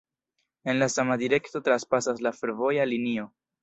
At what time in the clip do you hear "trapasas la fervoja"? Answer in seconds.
1.71-2.93